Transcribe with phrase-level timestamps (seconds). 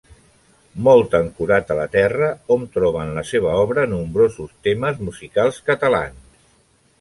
[0.85, 6.43] Molt ancorat a la terra, hom troba en la seva obra nombrosos temes musicals catalans.